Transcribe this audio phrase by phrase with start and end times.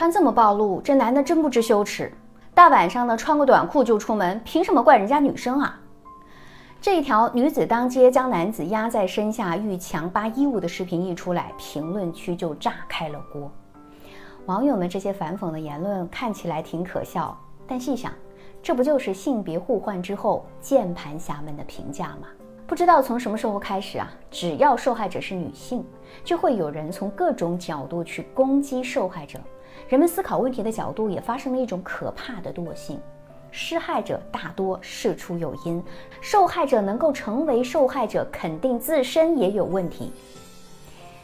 [0.00, 2.10] 穿这么暴露，这男的真不知羞耻。
[2.54, 5.78] 大晚上的穿个短裤就出门，凭什么怪人家女生啊？
[6.80, 13.52] 这一条女子当街将男子压在身下欲强扒衣物的视频一出来，评论区就炸开了锅。
[14.46, 18.10] 网友们这些反讽的言论看起来挺可笑，但细想，
[18.62, 22.28] 这不就是性别互换之后键盘侠们的评价吗？
[22.70, 25.84] 不知道从什么时候开始啊，只要受害者是女性，
[26.22, 29.40] 就会有人从各种角度去攻击受害者。
[29.88, 33.00] 人们思考问题的角度也发生了一种可怕的惰性。
[33.50, 35.82] 施害者大多事出有因，
[36.20, 40.12] 受害者能够成为受害者，肯定自身也有问题。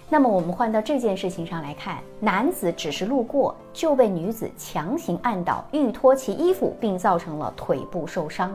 [0.08, 8.54] 那么我们换到这件事情上来看，男子只是路过就被女子强行按倒，欲脱其衣服，并造成了腿部受伤。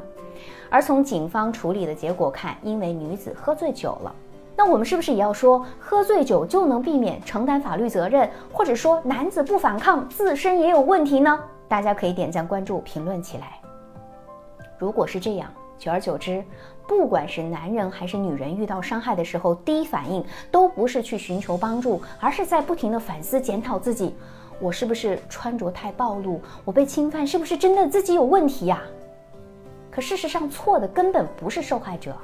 [0.70, 4.16] 而从警方处理的结果看，因为女子喝醉酒了，
[4.56, 11.38] 那我们是不是也要说喝醉酒就能避免承担法律责任，或者说男子不反抗自身也有问题呢？
[11.68, 13.60] 大家可以点赞、关注、评论起来。
[14.78, 15.52] 如果是这样。
[15.82, 16.44] 久而久之，
[16.88, 24.14] 不管是男人还是女人，遇到伤害的时候，第一反应都不是去寻求帮助，而是在不停的反思检讨自己：
[24.60, 26.40] 我是不是穿着太暴露？
[26.64, 28.80] 我被侵犯是不是真的自己有问题呀？
[29.90, 32.16] 可事实上，错的根本不是受害者。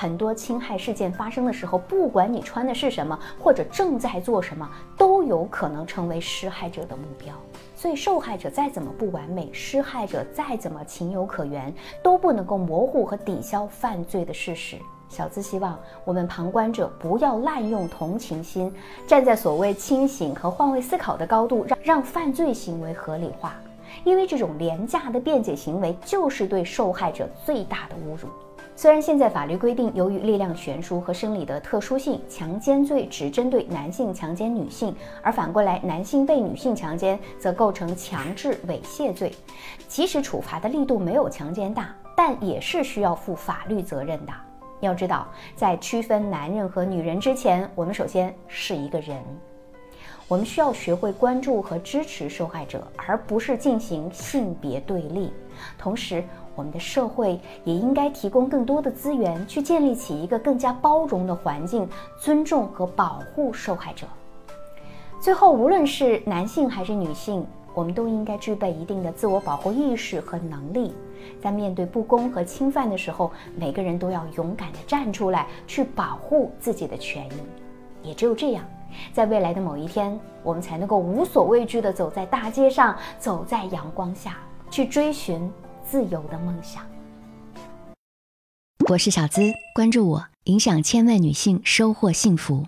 [0.00, 7.34] 很多侵害事件发生的时候，不管你穿的是什么，或者正在做什么，都有可能成为施害者的目标。
[7.76, 11.70] 所以，受害者再怎么不完美，施害者再怎么情有可原，
[12.02, 14.78] 都不能够模糊和抵消犯罪的事实。
[15.10, 18.72] 小资希望我们旁观者不要滥用同情心，
[19.06, 23.54] 站在所谓清醒和换位思考的高度，让让犯罪行为合理化。
[24.04, 28.30] 因为这种廉价的辩解行为，就是对受害者最大的侮辱。
[28.80, 39.34] 虽然现在法律规定，由于力量悬殊和生理的特殊性，强奸罪只针对男性强奸女性，而反过来，男性被女性强奸则构成强制猥亵罪。
[39.86, 44.32] 即使处罚的力度没有强奸大，但也是需要负法律责任的。
[44.80, 49.22] 要知道，在区分男人和女人之前，我们首先是一个人。
[50.28, 55.32] 我们需要学会关注和支持受害者，而不是进行性别对立。
[55.76, 61.88] 同时，我们的社会也应该提供更多的资源，去建立起一个更加包容的环境，
[62.20, 64.06] 尊重和保护受害者。
[65.20, 70.94] 最后，无论是男性还是女性，我们都应该具备一定的自我保护意识和能力。
[71.42, 78.08] 在面对不公和侵犯的时候，每个人都要勇敢地站出来，去保护自己的权益。
[78.08, 78.64] 也只有这样，
[79.12, 84.36] 在未来的某一天，我们才能够无所畏惧地走在大街上，走在阳光下，
[84.70, 85.50] 去追寻。
[85.82, 86.84] 自由的梦想。
[88.88, 92.66] 我是小资，关注我，影响千万女性，收获幸福。